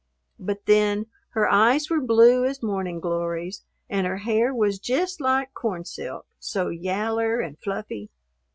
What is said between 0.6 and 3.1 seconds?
then "her eyes were blue as morning